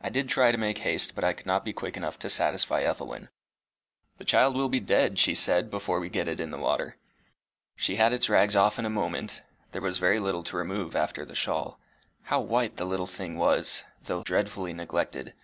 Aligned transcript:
I 0.00 0.08
did 0.08 0.30
try 0.30 0.52
to 0.52 0.56
make 0.56 0.78
haste, 0.78 1.14
but 1.14 1.22
I 1.22 1.34
could 1.34 1.44
not 1.44 1.66
be 1.66 1.74
quick 1.74 1.98
enough 1.98 2.18
to 2.20 2.30
satisfy 2.30 2.80
Ethelwyn. 2.82 3.28
"The 4.16 4.24
child 4.24 4.56
will 4.56 4.70
be 4.70 4.80
dead," 4.80 5.18
she 5.18 5.36
cried, 5.36 5.68
"before 5.68 6.00
we 6.00 6.08
get 6.08 6.28
it 6.28 6.40
in 6.40 6.50
the 6.50 6.56
water." 6.56 6.96
She 7.76 7.96
had 7.96 8.14
its 8.14 8.30
rags 8.30 8.56
off 8.56 8.78
in 8.78 8.86
a 8.86 8.88
moment 8.88 9.42
there 9.72 9.82
was 9.82 9.98
very 9.98 10.18
little 10.18 10.44
to 10.44 10.56
remove 10.56 10.96
after 10.96 11.26
the 11.26 11.34
shawl. 11.34 11.78
How 12.22 12.40
white 12.40 12.78
the 12.78 12.86
little 12.86 13.06
thing 13.06 13.36
was, 13.36 13.84
though 14.04 14.22
dreadfully 14.22 14.72
neglected! 14.72 15.34